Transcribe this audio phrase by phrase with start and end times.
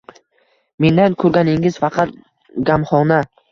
[0.85, 2.19] Mendan kurganingiz faqat
[2.73, 3.23] gamhona